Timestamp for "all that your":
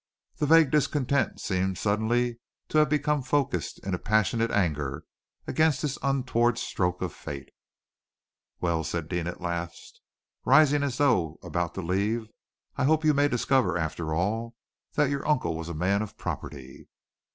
14.11-15.27